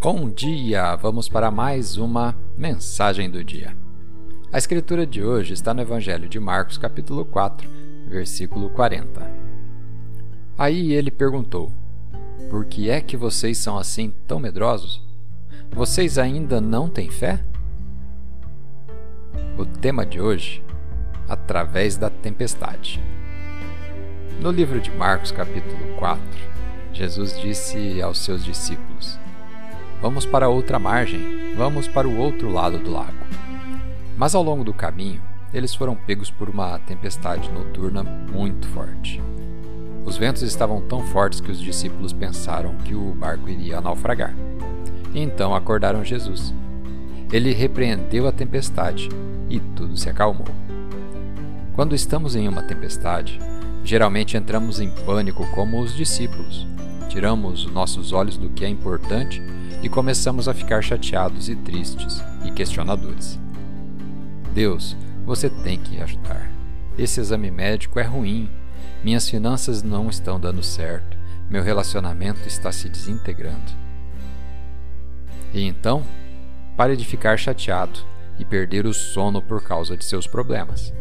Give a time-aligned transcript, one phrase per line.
[0.00, 0.94] Bom dia!
[0.94, 3.76] Vamos para mais uma mensagem do dia.
[4.52, 7.68] A escritura de hoje está no Evangelho de Marcos, capítulo 4,
[8.06, 9.28] versículo 40.
[10.56, 11.72] Aí ele perguntou:
[12.48, 15.02] Por que é que vocês são assim tão medrosos?
[15.72, 17.44] Vocês ainda não têm fé?
[19.58, 20.62] O tema de hoje:
[21.28, 23.02] Através da tempestade.
[24.40, 26.22] No livro de Marcos, capítulo 4,
[26.92, 29.18] Jesus disse aos seus discípulos:
[30.00, 33.18] Vamos para outra margem, vamos para o outro lado do lago.
[34.16, 35.20] Mas ao longo do caminho,
[35.52, 39.20] eles foram pegos por uma tempestade noturna muito forte.
[40.04, 44.34] Os ventos estavam tão fortes que os discípulos pensaram que o barco iria naufragar.
[45.14, 46.54] Então acordaram Jesus.
[47.32, 49.08] Ele repreendeu a tempestade
[49.50, 50.46] e tudo se acalmou.
[51.74, 53.38] Quando estamos em uma tempestade,
[53.84, 56.66] geralmente entramos em pânico como os discípulos.
[57.08, 59.42] Tiramos nossos olhos do que é importante
[59.82, 63.38] e começamos a ficar chateados e tristes e questionadores.
[64.52, 66.50] Deus, você tem que ajudar.
[66.98, 68.50] Esse exame médico é ruim.
[69.04, 71.16] Minhas finanças não estão dando certo.
[71.48, 73.72] Meu relacionamento está se desintegrando.
[75.54, 76.04] E então,
[76.76, 78.00] pare de ficar chateado
[78.38, 80.92] e perder o sono por causa de seus problemas.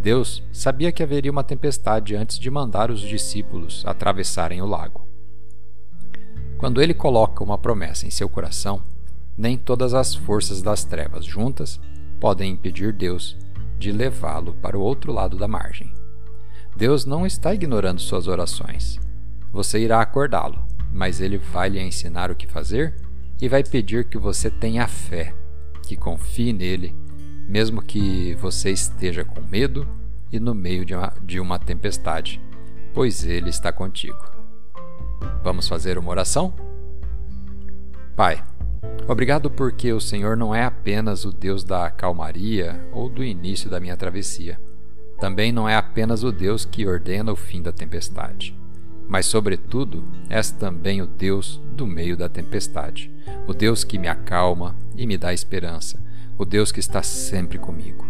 [0.00, 5.01] Deus sabia que haveria uma tempestade antes de mandar os discípulos atravessarem o lago.
[6.62, 8.84] Quando ele coloca uma promessa em seu coração,
[9.36, 11.80] nem todas as forças das trevas juntas
[12.20, 13.36] podem impedir Deus
[13.80, 15.92] de levá-lo para o outro lado da margem.
[16.76, 19.00] Deus não está ignorando suas orações.
[19.52, 22.94] Você irá acordá-lo, mas ele vai lhe ensinar o que fazer
[23.40, 25.34] e vai pedir que você tenha fé,
[25.82, 26.94] que confie nele,
[27.48, 29.84] mesmo que você esteja com medo
[30.30, 32.40] e no meio de uma, de uma tempestade,
[32.94, 34.41] pois ele está contigo.
[35.42, 36.52] Vamos fazer uma oração?
[38.14, 38.44] Pai,
[39.08, 43.80] obrigado porque o Senhor não é apenas o Deus da calmaria ou do início da
[43.80, 44.60] minha travessia.
[45.18, 48.58] Também não é apenas o Deus que ordena o fim da tempestade.
[49.08, 53.10] Mas, sobretudo, és também o Deus do meio da tempestade,
[53.46, 56.02] o Deus que me acalma e me dá esperança,
[56.38, 58.06] o Deus que está sempre comigo.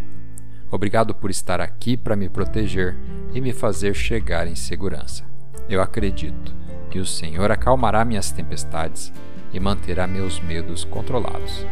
[0.70, 2.96] Obrigado por estar aqui para me proteger
[3.34, 5.24] e me fazer chegar em segurança.
[5.68, 6.54] Eu acredito
[6.92, 9.10] que o Senhor acalmará minhas tempestades
[9.50, 11.64] e manterá meus medos controlados.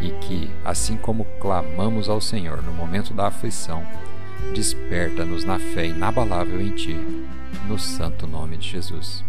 [0.00, 3.86] E que, assim como clamamos ao Senhor no momento da aflição,
[4.54, 6.96] desperta-nos na fé inabalável em Ti,
[7.66, 9.22] no santo nome de Jesus.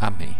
[0.00, 0.36] Amém.